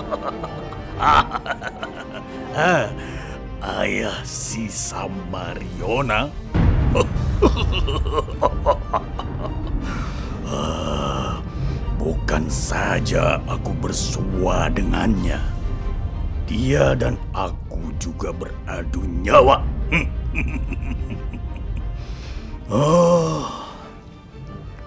[3.60, 6.28] Ayah si Samariona?
[10.50, 11.38] Ah,
[11.94, 15.38] Bukan saja aku bersua dengannya.
[16.48, 19.62] Dia dan aku juga beradu nyawa.
[22.70, 23.66] Ah,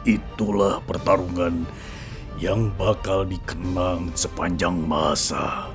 [0.07, 1.67] itulah pertarungan
[2.43, 5.71] yang bakal dikenang sepanjang masa.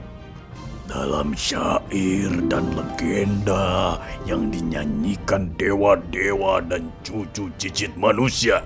[0.85, 3.97] Dalam syair dan legenda
[4.29, 8.60] yang dinyanyikan dewa-dewa dan cucu cicit manusia.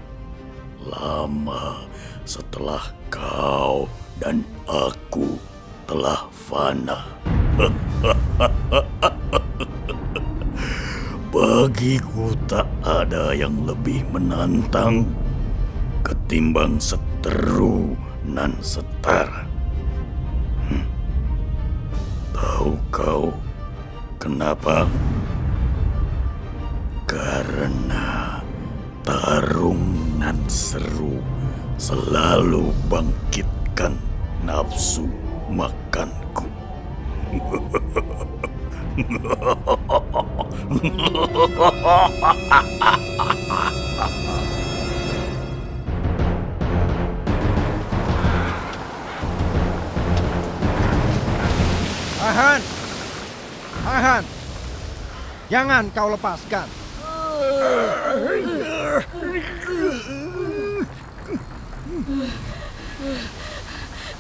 [0.83, 1.86] Lama
[2.27, 3.86] setelah kau
[4.19, 5.39] dan aku
[5.87, 7.06] telah fana.
[11.33, 15.06] Bagiku tak ada yang lebih menantang
[16.03, 16.83] ketimbang
[17.23, 17.95] seteru
[18.27, 19.47] nan setara.
[20.67, 20.83] Hmm.
[22.34, 23.31] Tahu kau
[24.19, 24.91] kenapa?
[27.06, 28.43] Karena
[29.06, 31.23] tarung nan seru
[31.78, 33.95] selalu bangkitkan
[34.43, 35.06] nafsu
[35.47, 36.50] makanku.
[52.33, 52.61] Tahan!
[53.84, 54.25] Tahan!
[55.52, 56.64] Jangan kau lepaskan.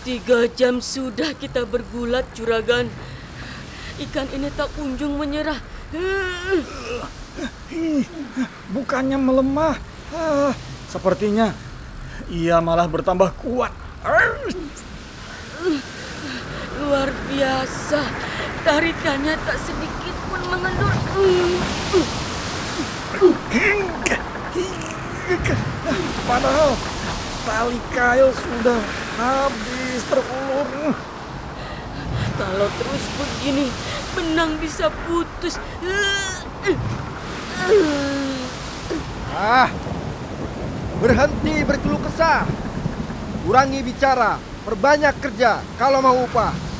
[0.04, 2.92] Tiga jam sudah kita bergulat, Juragan.
[3.96, 5.56] Ikan ini tak kunjung menyerah.
[8.76, 9.80] Bukannya melemah.
[10.12, 10.52] Ah,
[10.92, 11.56] sepertinya
[12.28, 13.72] ia malah bertambah kuat.
[16.82, 18.02] Luar biasa.
[18.66, 20.90] Tarikannya tak sedikit pun mengendur.
[26.26, 26.74] Padahal
[27.46, 28.82] tali kail sudah
[29.14, 30.94] habis terulur.
[32.34, 33.66] Kalau terus begini,
[34.18, 35.62] benang bisa putus.
[39.38, 39.70] Ah!
[40.98, 42.42] Berhenti berkeluh kesah.
[43.46, 46.71] Kurangi bicara, perbanyak kerja kalau mau upah.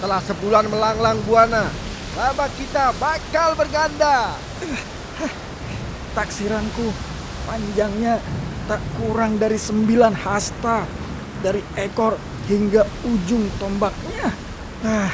[0.00, 1.68] Setelah sebulan melanglang buana,
[2.16, 4.32] laba kita bakal berganda.
[6.16, 6.88] Taksiranku
[7.44, 8.16] panjangnya
[8.64, 10.88] tak kurang dari sembilan hasta
[11.44, 12.16] dari ekor
[12.48, 14.32] hingga ujung tombaknya.
[14.88, 15.12] Ah,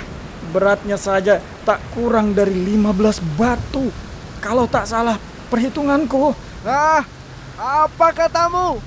[0.54, 3.91] beratnya saja tak kurang dari 15 batu.
[4.38, 5.18] Kalau tak salah
[5.50, 6.30] perhitunganku.
[6.62, 7.03] Ah,
[7.58, 8.78] apa katamu?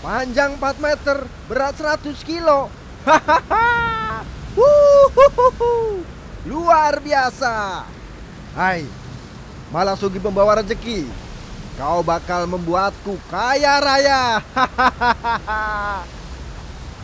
[0.00, 1.20] Panjang 4 meter,
[1.52, 2.72] berat 100 kilo.
[3.04, 3.87] Hahaha.
[4.58, 6.02] Wuhuhuhu.
[6.50, 7.86] Luar biasa.
[8.58, 8.82] Hai,
[9.70, 11.06] malah sugi pembawa rezeki.
[11.78, 14.42] Kau bakal membuatku kaya raya.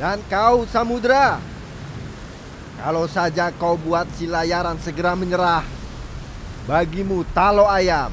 [0.03, 1.38] Dan kau samudra.
[2.82, 5.62] Kalau saja kau buat si layaran segera menyerah.
[6.66, 8.10] Bagimu talo ayam,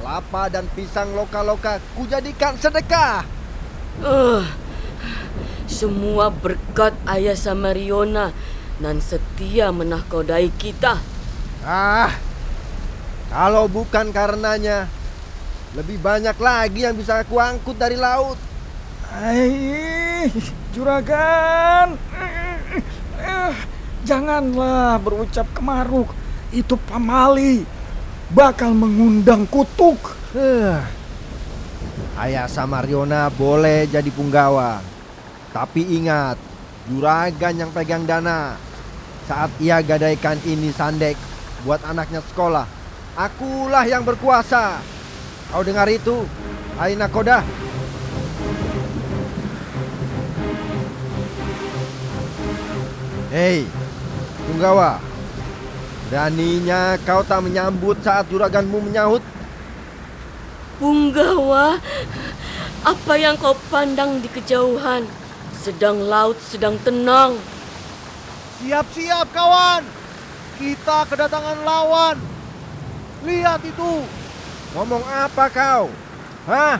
[0.00, 3.22] kelapa dan pisang loka-loka kujadikan sedekah.
[4.00, 4.42] Uh,
[5.68, 8.32] semua berkat ayah Samariona
[8.82, 10.98] nan setia menahkodai kita.
[11.62, 12.10] Ah,
[13.30, 14.90] kalau bukan karenanya,
[15.78, 18.34] lebih banyak lagi yang bisa aku angkut dari laut.
[19.06, 20.26] Hai,
[20.74, 21.94] juragan.
[23.22, 23.54] Eh,
[24.02, 26.10] janganlah berucap kemaruk.
[26.50, 27.62] Itu pamali.
[28.34, 30.18] Bakal mengundang kutuk.
[30.34, 30.82] Huh.
[32.18, 34.82] Ayah Samariona boleh jadi punggawa.
[35.52, 36.40] Tapi ingat,
[36.90, 38.71] juragan yang pegang dana.
[39.32, 41.16] Saat ia gadaikan ini sandek
[41.64, 42.68] buat anaknya sekolah.
[43.16, 44.76] Akulah yang berkuasa.
[45.48, 46.28] Kau dengar itu?
[46.76, 47.40] Hai Nakoda.
[53.32, 53.64] Hei,
[54.44, 55.00] punggawa.
[56.12, 59.24] Beraninya kau tak menyambut saat juraganmu menyahut?
[60.76, 61.80] Punggawa,
[62.84, 65.08] apa yang kau pandang di kejauhan?
[65.56, 67.40] Sedang laut sedang tenang.
[68.62, 69.82] Siap-siap kawan.
[70.54, 72.14] Kita kedatangan lawan.
[73.26, 74.06] Lihat itu.
[74.78, 75.90] Ngomong apa kau?
[76.46, 76.78] Hah?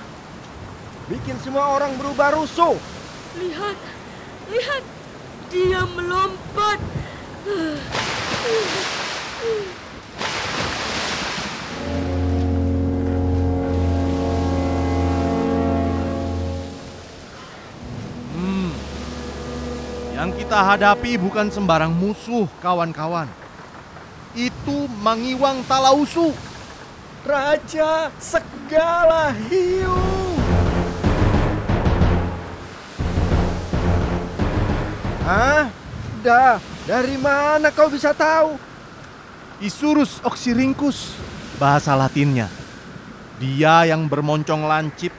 [1.11, 2.79] Bikin semua orang berubah rusuh.
[3.35, 3.77] Lihat,
[4.55, 4.83] lihat,
[5.51, 6.79] dia melompat.
[20.23, 23.27] Yang kita hadapi bukan sembarang musuh, kawan-kawan.
[24.31, 26.31] Ratu Mangiwang Talausu.
[27.27, 29.99] Raja segala hiu.
[35.27, 35.67] Hah?
[36.23, 38.55] Dah, dari mana kau bisa tahu?
[39.59, 41.19] Isurus Oxyrhynchus,
[41.59, 42.47] bahasa Latinnya.
[43.43, 45.11] Dia yang bermoncong lancip,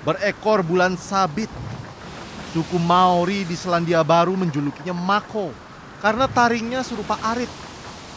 [0.00, 1.52] berekor bulan sabit.
[2.54, 5.50] Suku Maori di Selandia Baru menjulukinya Mako
[5.98, 7.50] karena taringnya serupa arit.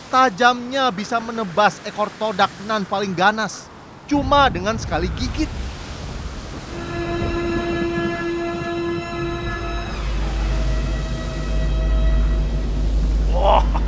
[0.10, 3.70] Tajamnya bisa menebas ekor todak nan paling ganas
[4.10, 5.50] cuma dengan sekali gigit.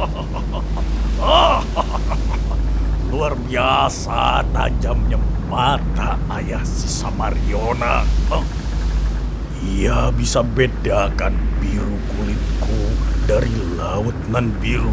[3.11, 5.19] Luar biasa tajamnya
[5.51, 8.07] mata ayah si Samariona.
[8.31, 8.60] Hah?
[9.61, 12.81] Ia bisa bedakan biru kulitku
[13.29, 14.89] dari laut nan biru.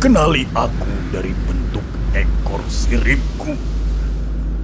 [0.00, 1.84] Kenali aku dari bentuk
[2.16, 3.52] ekor siripku.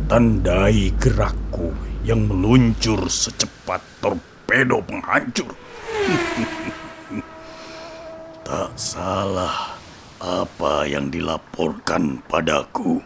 [0.09, 5.53] Tandai gerakku yang meluncur secepat torpedo penghancur.
[8.49, 9.77] tak salah
[10.17, 13.05] apa yang dilaporkan padaku.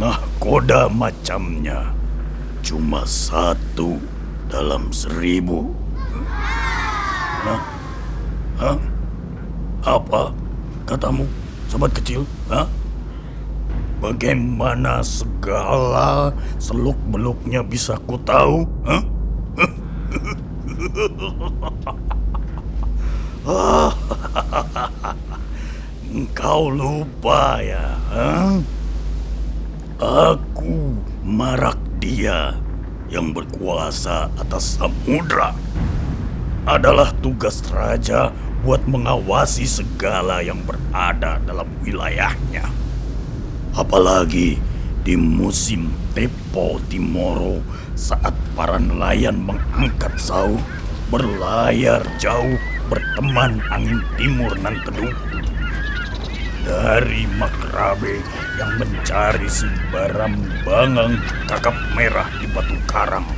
[0.00, 1.92] Nahkoda macamnya
[2.64, 4.13] cuma satu
[4.54, 5.74] dalam seribu.
[7.42, 7.58] Hah?
[8.54, 8.78] Hah?
[9.82, 10.30] Apa
[10.86, 11.26] katamu,
[11.66, 12.22] sobat kecil?
[12.46, 12.70] Hah?
[13.98, 16.30] Bagaimana segala
[16.62, 18.62] seluk-beluknya bisa ku tahu?
[18.86, 19.02] Hah?
[26.14, 27.98] Engkau lupa ya?
[28.14, 28.62] Hah?
[29.98, 30.94] Aku
[31.26, 32.63] Marak dia
[33.14, 35.54] yang berkuasa atas samudra.
[36.66, 38.34] Adalah tugas raja
[38.66, 42.66] buat mengawasi segala yang berada dalam wilayahnya.
[43.78, 44.58] Apalagi
[45.06, 47.62] di musim Tepo Timoro
[47.94, 50.58] saat para nelayan mengangkat sauh,
[51.12, 52.58] berlayar jauh
[52.88, 55.12] berteman angin timur nan teduh
[56.64, 58.24] dari Makrabe
[58.56, 63.28] yang mencari si baram-bangang kakap merah di batu karang.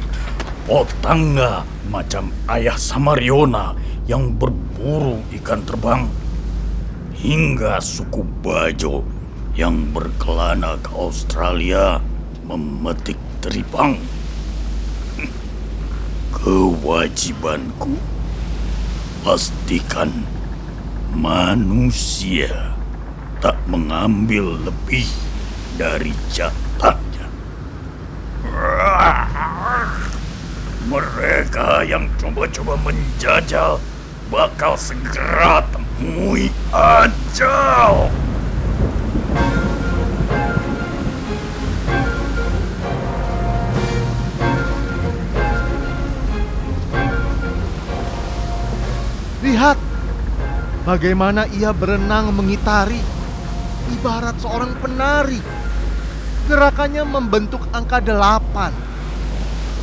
[0.62, 3.74] Potangga macam ayah Samariona
[4.06, 6.06] yang berburu ikan terbang.
[7.18, 9.02] Hingga suku Bajo
[9.58, 11.98] yang berkelana ke Australia
[12.46, 13.98] memetik teripang.
[16.30, 17.98] Kewajibanku
[19.26, 20.22] pastikan
[21.10, 22.75] manusia
[23.40, 25.04] tak mengambil lebih
[25.76, 27.28] dari jatahnya.
[30.86, 33.82] Mereka yang coba-coba menjajal
[34.32, 38.08] bakal segera temui ajal.
[49.46, 49.78] Lihat
[50.82, 53.15] bagaimana ia berenang mengitari
[53.94, 55.38] ibarat seorang penari.
[56.46, 58.70] Gerakannya membentuk angka delapan.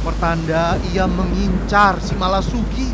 [0.03, 2.91] Pertanda ia mengincar si Malasugi.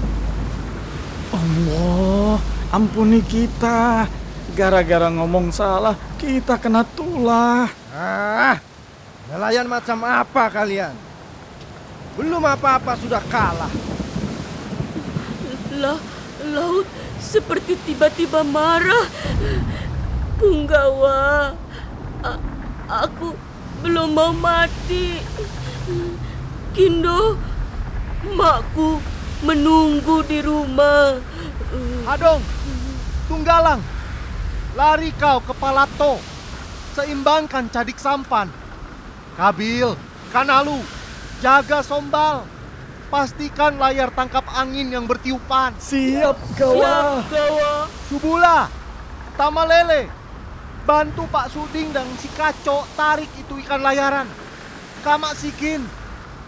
[1.29, 2.37] Allah,
[2.73, 4.09] ampuni kita.
[4.57, 7.69] Gara-gara ngomong salah, kita kena tulah.
[7.93, 8.57] Ah,
[9.29, 10.91] nelayan macam apa kalian?
[12.17, 13.71] Belum apa-apa sudah kalah.
[15.79, 16.01] Lah,
[16.49, 16.89] laut
[17.21, 19.05] seperti tiba-tiba marah.
[20.39, 21.51] Punggawa,
[22.24, 22.41] a-
[22.88, 23.36] aku
[23.84, 25.19] belum mau mati.
[26.72, 27.36] Kindo,
[28.31, 29.03] makku
[29.43, 31.19] menunggu di rumah.
[32.08, 32.39] Hadong,
[33.27, 33.84] Tunggalang,
[34.74, 36.17] lari kau ke Palato.
[36.96, 38.48] Seimbangkan cadik sampan.
[39.36, 39.91] Kabil,
[40.31, 40.79] Kanalu,
[41.39, 42.48] jaga sombal.
[43.10, 45.74] Pastikan layar tangkap angin yang bertiupan.
[45.75, 47.25] Siap, Siap, kawan.
[47.25, 47.72] gawa.
[48.05, 48.69] Subula,
[49.34, 50.10] Tamalele,
[50.89, 54.25] bantu Pak Suding dan si Kaco tarik itu ikan layaran.
[55.05, 55.86] Kamak Sikin,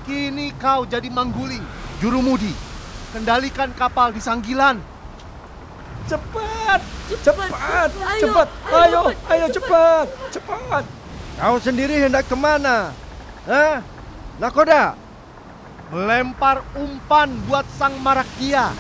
[0.09, 1.61] kini kau jadi mangguling,
[2.01, 2.49] jurumudi.
[3.13, 4.81] Kendalikan kapal di Sanggilan.
[6.09, 6.81] Cepat,
[7.21, 8.47] Cepat, cepat, ayo, cepat.
[8.49, 10.83] ayo, Ayo, cepat, ayo, cepat, cepat.
[11.37, 12.89] Kau sendiri hendak ke mana?
[13.45, 13.85] Hah?
[14.41, 14.97] Nakoda?
[15.93, 18.73] Melempar umpan buat sang Marakya.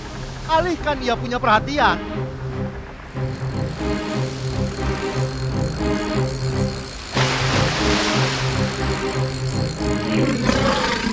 [0.49, 2.01] Alihkan ia punya perhatian.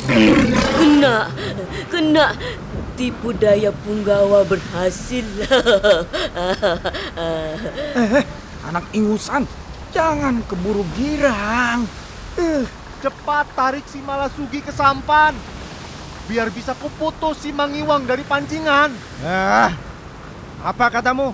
[0.08, 1.28] Kena,
[1.92, 2.26] kena.
[2.96, 5.22] Tipu daya punggawa berhasil.
[8.68, 9.46] anak ingusan,
[9.94, 11.86] jangan keburu girang.
[12.40, 12.66] Eh,
[12.98, 15.30] Cepat tarik si Malasugi ke sampan.
[16.26, 18.90] Biar bisa kuputus si Mangiwang dari pancingan.
[19.22, 19.70] Ah,
[20.66, 21.30] apa katamu?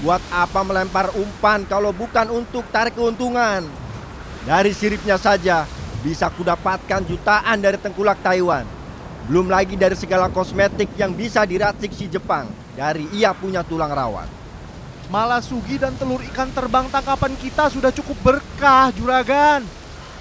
[0.00, 3.68] Buat apa melempar umpan kalau bukan untuk tarik keuntungan?
[4.48, 5.68] Dari siripnya saja
[6.02, 8.66] bisa kudapatkan jutaan dari tengkulak Taiwan.
[9.30, 14.26] Belum lagi dari segala kosmetik yang bisa diracik si Jepang dari ia punya tulang rawat.
[15.06, 19.62] Malasugi dan telur ikan terbang tangkapan kita sudah cukup berkah, Juragan.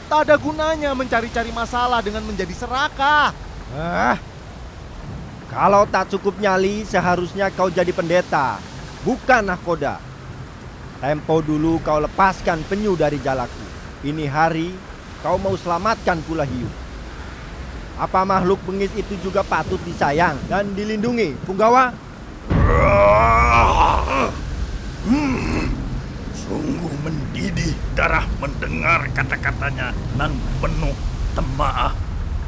[0.05, 3.31] Tak ada gunanya mencari-cari masalah dengan menjadi serakah.
[3.71, 4.19] Ah,
[5.47, 8.59] kalau tak cukup nyali seharusnya kau jadi pendeta,
[9.07, 10.03] bukan nahkoda.
[10.99, 13.65] Tempo dulu kau lepaskan penyu dari jalaku.
[14.03, 14.90] Ini hari
[15.21, 16.67] kau mau selamatkan pula hiu.
[18.01, 21.93] Apa makhluk bengis itu juga patut disayang dan dilindungi, Punggawa?
[25.05, 25.69] Hmm,
[26.33, 30.97] sungguh mendidih darah mendengar kata-katanya nan penuh
[31.37, 31.93] temaah.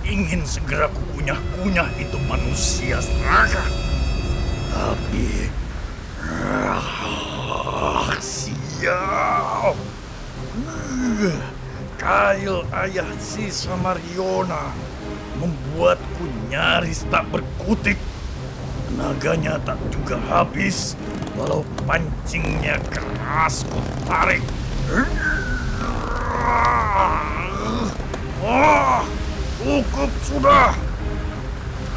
[0.03, 3.70] Ingin segera kukunyah-kunyah itu manusia serakah.
[4.74, 5.62] Tapi...
[12.13, 14.70] Kail ayah si Samariona
[15.41, 17.98] membuatku nyaris tak berkutik.
[18.86, 20.93] Tenaganya tak juga habis,
[21.34, 24.46] walau pancingnya keras ku tarik.
[28.46, 29.01] Wah,
[29.58, 30.70] cukup sudah.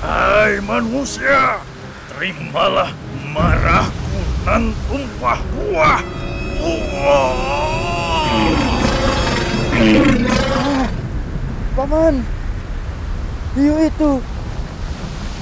[0.01, 1.61] Hai manusia,
[2.09, 2.89] terimalah
[3.37, 4.17] marahku
[4.49, 6.01] dan tumpah buah.
[7.05, 8.76] Wah.
[11.77, 12.25] Paman,
[13.53, 14.11] hiu itu,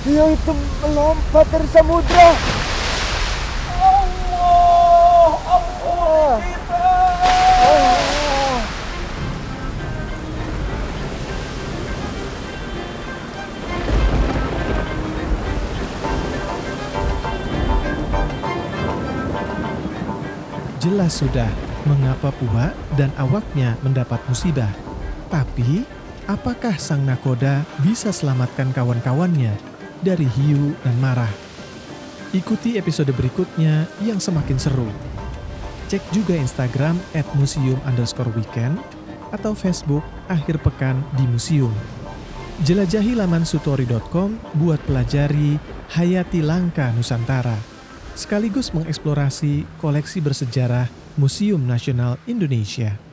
[0.03, 2.35] hiu itu melompat dari samudra.
[3.79, 6.43] Allah, Allah,
[7.63, 8.59] Allah.
[20.83, 24.71] Jelas sudah mengapa Puha dan awaknya mendapat musibah.
[25.29, 25.85] Tapi,
[26.29, 29.53] apakah sang nakoda bisa selamatkan kawan-kawannya
[30.01, 31.31] dari hiu dan marah?
[32.35, 34.91] Ikuti episode berikutnya yang semakin seru.
[35.87, 38.81] Cek juga Instagram at museum underscore weekend
[39.31, 41.71] atau Facebook Akhir Pekan di Museum.
[42.63, 45.59] Jelajahi laman sutori.com buat pelajari
[45.95, 47.59] Hayati Langka Nusantara,
[48.15, 53.04] sekaligus mengeksplorasi koleksi bersejarah Museum Nasional Indonesia.